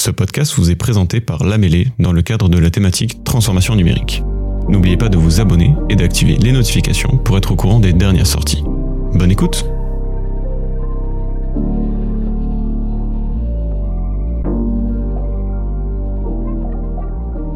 [0.00, 4.22] Ce podcast vous est présenté par Lamélé dans le cadre de la thématique transformation numérique.
[4.66, 8.26] N'oubliez pas de vous abonner et d'activer les notifications pour être au courant des dernières
[8.26, 8.64] sorties.
[9.12, 9.66] Bonne écoute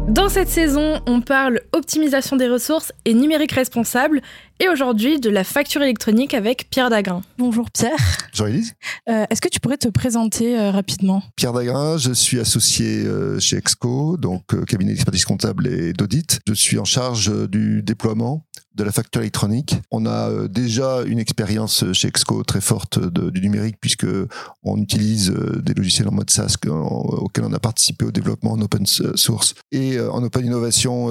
[0.09, 4.21] Dans cette saison, on parle optimisation des ressources et numérique responsable,
[4.61, 7.21] et aujourd'hui de la facture électronique avec Pierre Dagrin.
[7.37, 7.91] Bonjour Pierre.
[8.31, 8.73] Bonjour Elise.
[9.09, 11.21] Euh, Est-ce que tu pourrais te présenter euh, rapidement?
[11.35, 16.39] Pierre Dagrin, je suis associé euh, chez Exco, donc euh, cabinet d'expertise comptable et d'audit.
[16.47, 19.75] Je suis en charge euh, du déploiement de la facture électronique.
[19.89, 24.05] On a déjà une expérience chez Exco très forte de- du numérique puisque
[24.63, 28.85] on utilise des logiciels en mode SaaS auxquels on a participé au développement en open
[28.85, 31.07] source et en open innovation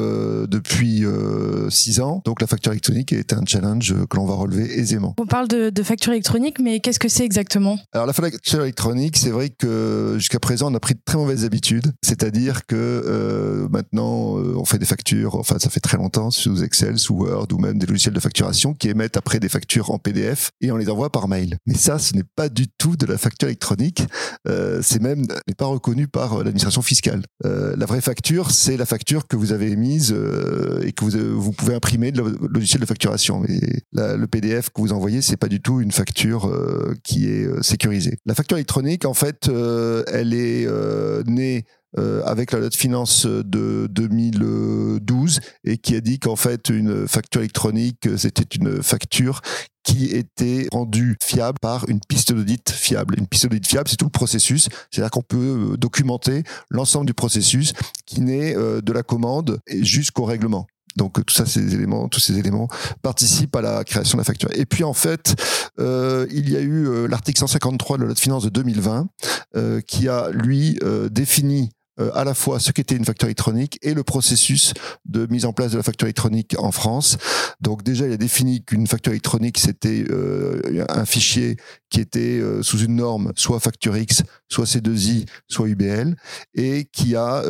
[0.55, 2.23] depuis euh, six ans.
[2.25, 5.15] Donc la facture électronique est un challenge euh, que l'on va relever aisément.
[5.19, 7.79] On parle de, de facture électronique, mais qu'est-ce que c'est exactement?
[7.93, 11.45] Alors la facture électronique, c'est vrai que jusqu'à présent on a pris de très mauvaises
[11.45, 16.31] habitudes, c'est-à-dire que euh, maintenant euh, on fait des factures, enfin ça fait très longtemps
[16.31, 19.91] sous Excel, sous Word ou même des logiciels de facturation qui émettent après des factures
[19.91, 21.57] en PDF et on les envoie par mail.
[21.67, 24.05] Mais ça, ce n'est pas du tout de la facture électronique.
[24.49, 27.23] Euh, c'est même n'est pas reconnu par euh, l'administration fiscale.
[27.45, 30.44] Euh, la vraie facture, c'est la facture que vous avez émise euh,
[30.85, 33.41] et que vous, vous pouvez imprimer de logiciel de facturation.
[33.41, 33.61] Mais
[33.93, 37.63] le PDF que vous envoyez, c'est pas du tout une facture euh, qui est euh,
[37.63, 38.19] sécurisée.
[38.27, 41.65] La facture électronique, en fait, euh, elle est euh, née
[41.99, 47.07] euh, avec la loi de finances de 2012 et qui a dit qu'en fait une
[47.09, 49.41] facture électronique euh, c'était une facture
[49.85, 53.15] qui était rendue fiable par une piste d'audit fiable.
[53.19, 57.15] Une piste d'audit fiable, c'est tout le processus, c'est-à-dire qu'on peut euh, documenter l'ensemble du
[57.15, 57.75] processus
[58.07, 60.67] qui naît euh, de la commande jusqu'au règlement.
[60.97, 62.69] Donc tout ça, ces éléments, tous ces éléments
[63.03, 64.49] participent à la création de la facture.
[64.55, 65.35] Et puis en fait,
[65.81, 69.09] il y a eu l'article 153 de la loi de finances de 2020
[69.57, 70.79] euh, qui a lui
[71.11, 71.71] défini
[72.01, 75.53] euh, à la fois ce qu'était une facture électronique et le processus de mise en
[75.53, 77.17] place de la facture électronique en France.
[77.61, 81.57] Donc déjà, il a défini qu'une facture électronique, c'était euh, un fichier
[81.91, 86.17] qui était euh, sous une norme, soit Facture X, soit C2I, soit UBL,
[86.55, 87.43] et qui a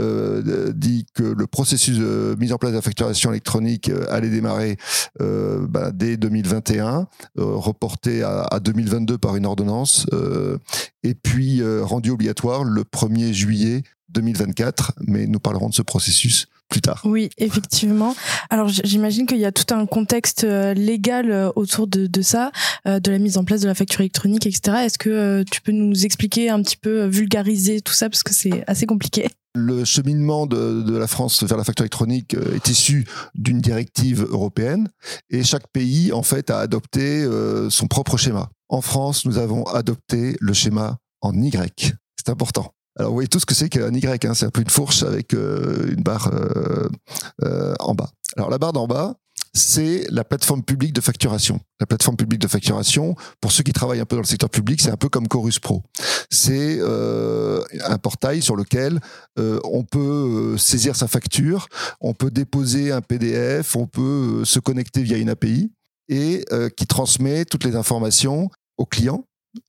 [0.75, 4.77] dit que le processus de mise en place de la facturation électronique allait démarrer
[5.19, 7.07] bah, dès 2021,
[7.39, 10.07] euh, reporté à, à 2022 par une ordonnance,
[11.03, 16.81] et puis rendu obligatoire le 1er juillet 2024, mais nous parlerons de ce processus plus
[16.81, 17.03] tard.
[17.05, 18.15] Oui, effectivement.
[18.51, 22.53] Alors j'imagine qu'il y a tout un contexte euh, légal euh, autour de, de ça,
[22.87, 24.79] euh, de la mise en place de la facture électronique, etc.
[24.85, 28.65] Est-ce que tu peux nous expliquer un petit peu, vulgariser tout ça, parce que c'est
[28.67, 33.61] assez compliqué Le cheminement de, de la France vers la facture électronique est issu d'une
[33.61, 34.89] directive européenne
[35.31, 37.27] et chaque pays en fait a adopté
[37.71, 38.51] son propre schéma.
[38.69, 41.95] En France, nous avons adopté le schéma en Y.
[42.17, 42.73] C'est important.
[42.97, 45.03] Alors vous voyez tout ce que c'est qu'un Y, hein, c'est un peu une fourche
[45.03, 46.89] avec euh, une barre euh,
[47.43, 48.11] euh, en bas.
[48.37, 49.17] Alors la barre d'en bas,
[49.55, 51.61] c'est la plateforme publique de facturation.
[51.79, 54.81] La plateforme publique de facturation, pour ceux qui travaillent un peu dans le secteur public,
[54.81, 55.83] c'est un peu comme Chorus Pro.
[56.29, 58.99] C'est euh, un portail sur lequel
[59.39, 61.69] euh, on peut euh, saisir sa facture,
[62.01, 65.71] on peut déposer un PDF, on peut euh, se connecter via une API
[66.09, 66.45] et
[66.77, 69.25] qui transmet toutes les informations au client.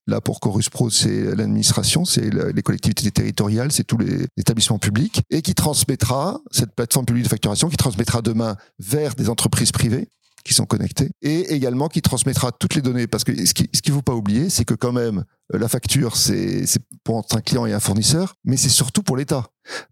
[0.08, 5.22] Là, pour Chorus Pro, c'est l'administration, c'est les collectivités territoriales, c'est tous les établissements publics,
[5.30, 10.10] et qui transmettra, cette plateforme publique de facturation, qui transmettra demain vers des entreprises privées
[10.44, 13.94] qui sont connectées, et également qui transmettra toutes les données, parce que ce qu'il qu'il
[13.94, 17.66] faut pas oublier, c'est que quand même, la facture, c'est c'est pour entre un client
[17.66, 19.46] et un fournisseur, mais c'est surtout pour l'État.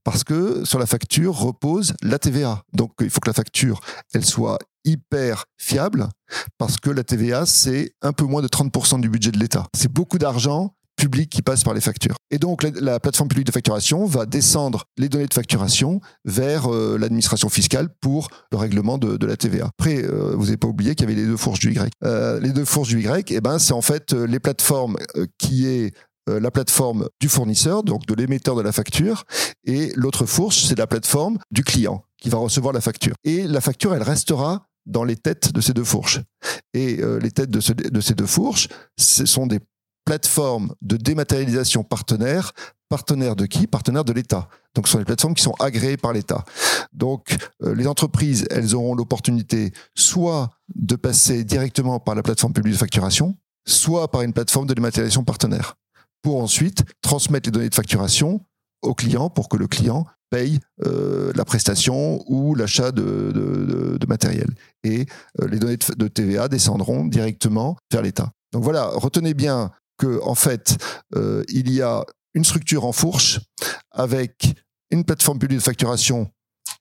[0.03, 2.63] Parce que sur la facture repose la TVA.
[2.73, 3.79] Donc il faut que la facture,
[4.13, 6.09] elle soit hyper fiable,
[6.57, 9.67] parce que la TVA, c'est un peu moins de 30% du budget de l'État.
[9.73, 12.15] C'est beaucoup d'argent public qui passe par les factures.
[12.31, 16.73] Et donc la, la plateforme publique de facturation va descendre les données de facturation vers
[16.73, 19.69] euh, l'administration fiscale pour le règlement de, la TVA.
[19.77, 21.91] Après, euh, vous n'avez pas oublié qu'il y avait les deux fourches du Y.
[22.05, 24.95] Euh, les deux fourches du Y, eh ben, c'est en fait les plateformes
[25.37, 25.93] qui est
[26.27, 29.25] la plateforme du fournisseur, donc de l'émetteur de la facture,
[29.65, 33.13] et l'autre fourche, c'est la plateforme du client qui va recevoir la facture.
[33.25, 36.21] Et la facture, elle restera dans les têtes de ces deux fourches.
[36.73, 39.59] Et les têtes de, ce- de ces deux fourches, ce sont des
[40.05, 42.51] plateformes de dématérialisation partenaires.
[42.89, 43.67] Partenaires de qui?
[43.67, 44.47] Partenaires de l'État.
[44.75, 46.45] Donc, ce sont des plateformes qui sont agréées par l'État.
[46.91, 52.73] Donc, euh, les entreprises, elles auront l'opportunité soit de passer directement par la plateforme publique
[52.73, 53.35] de facturation,
[53.65, 55.75] soit par une plateforme de dématérialisation partenaire,
[56.21, 58.41] pour ensuite transmettre les données de facturation
[58.83, 64.47] au client pour que le client paye euh, la prestation ou l'achat de, matériel.
[64.83, 65.05] Et
[65.41, 68.31] euh, les données de TVA descendront directement vers l'État.
[68.51, 70.77] Donc voilà, retenez bien que en fait,
[71.15, 73.39] euh, il y a une structure en fourche
[73.91, 74.55] avec
[74.91, 76.31] une plateforme publique de facturation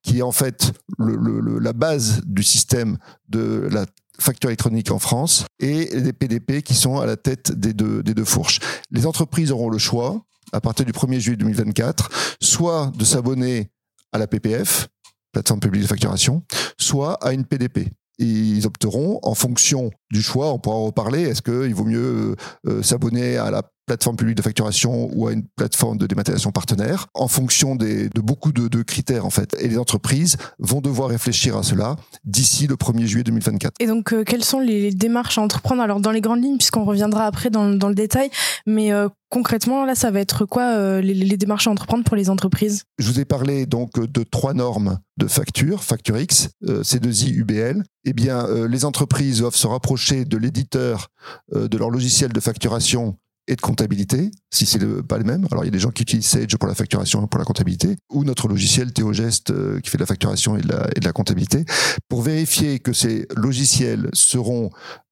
[0.03, 2.99] qui est en fait la base du système
[3.29, 3.87] de la
[4.19, 8.14] facture électronique en France et les PDP qui sont à la tête des deux, des
[8.14, 8.59] deux fourches.
[8.91, 10.23] Les entreprises auront le choix,
[10.53, 13.70] à partir du 1er juillet 2024, soit de s'abonner
[14.12, 14.88] à la PPF,
[15.32, 16.43] plateforme publique de facturation,
[16.79, 20.53] soit à une PDP ils opteront en fonction du choix.
[20.53, 21.23] On pourra en reparler.
[21.23, 22.37] Est-ce qu'il vaut mieux euh,
[22.69, 27.09] euh, s'abonner à la plateforme publique de facturation ou à une plateforme de dématérialisation partenaire,
[27.14, 29.56] en fonction des, de beaucoup de, de, critères en fait.
[29.61, 33.75] Et les entreprises vont devoir réfléchir à cela d'ici le 1er juillet 2024.
[33.81, 35.82] Et donc, euh, quelles sont les démarches à entreprendre?
[35.82, 38.31] Alors, dans les grandes lignes, puisqu'on reviendra après dans, dans le détail,
[38.67, 42.17] mais euh, concrètement, là, ça va être quoi euh, les, les, démarches à entreprendre pour
[42.17, 42.85] les entreprises?
[42.99, 47.82] Je vous ai parlé donc de trois normes de facture, Facture X, C2I, UBL.
[48.05, 51.08] Eh bien, les entreprises doivent se rapprocher de l'éditeur
[51.54, 53.16] de leur logiciel de facturation
[53.49, 55.46] et de comptabilité, si c'est pas les mêmes.
[55.50, 57.44] Alors il y a des gens qui utilisent Sage pour la facturation et pour la
[57.44, 61.64] comptabilité, ou notre logiciel Théogest euh, qui fait de la facturation et de la comptabilité,
[62.08, 64.70] pour vérifier que ces logiciels seront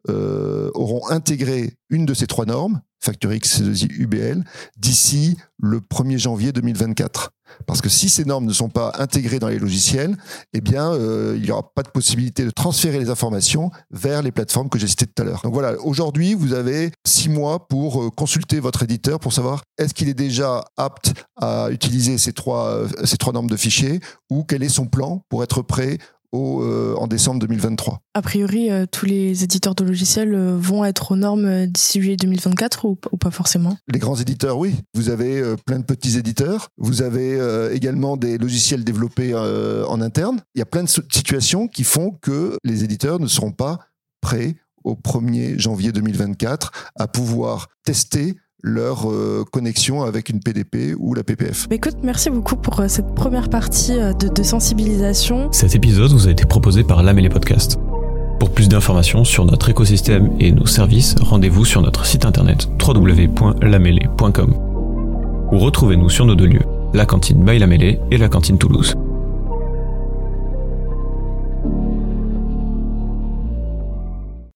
[0.09, 4.45] euh, auront intégré une de ces trois normes, Facture X, C2I, UBL,
[4.77, 7.31] d'ici le 1er janvier 2024.
[7.67, 10.17] Parce que si ces normes ne sont pas intégrées dans les logiciels,
[10.53, 14.69] eh euh, il n'y aura pas de possibilité de transférer les informations vers les plateformes
[14.69, 15.41] que j'ai citées tout à l'heure.
[15.43, 19.95] Donc voilà, aujourd'hui, vous avez six mois pour euh, consulter votre éditeur pour savoir est-ce
[19.95, 22.87] qu'il est déjà apte à utiliser ces trois
[23.33, 24.01] normes de fichiers
[24.31, 25.99] ou quel est son plan pour être prêt
[26.33, 28.01] au, euh, en décembre 2023.
[28.15, 32.17] A priori, euh, tous les éditeurs de logiciels euh, vont être aux normes d'ici juillet
[32.17, 33.77] 2024 ou, ou, pas forcément?
[33.89, 34.77] Les grands éditeurs, oui.
[34.95, 36.69] Vous avez plein de petits éditeurs.
[36.79, 37.39] Vous avez
[37.73, 40.41] également des logiciels développés en interne.
[40.55, 43.79] Il y a plein de situations qui font que les éditeurs ne seront pas
[44.21, 51.15] prêts au 1er janvier 2024 à pouvoir tester leur euh, connexion avec une PDP ou
[51.15, 51.69] la PPF.
[51.69, 55.49] Bah, écoute, merci beaucoup pour euh, cette première partie euh, de, de, sensibilisation.
[55.53, 57.79] Cet épisode vous a été proposé par Lamélé Podcast.
[58.39, 64.55] Pour plus d'informations sur notre écosystème et nos services, rendez-vous sur notre site internet www.lamélé.com
[65.53, 66.65] ou retrouvez-nous sur nos deux lieux,
[66.95, 68.95] la cantine by Lamélé et la cantine Toulouse.